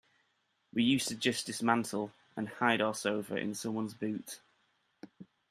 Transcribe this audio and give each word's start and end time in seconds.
We 0.73 0.81
used 0.81 1.09
to 1.09 1.15
just 1.15 1.45
dismantle 1.45 2.11
and 2.35 2.49
hide 2.49 2.81
our 2.81 2.95
sofa 2.95 3.35
in 3.35 3.53
someone's 3.53 3.93
boot. 3.93 4.39